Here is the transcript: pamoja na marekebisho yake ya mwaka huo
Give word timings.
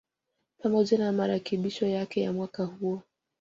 pamoja 0.63 0.97
na 0.97 1.11
marekebisho 1.11 1.85
yake 1.87 2.21
ya 2.21 2.33
mwaka 2.33 2.65
huo 2.65 3.01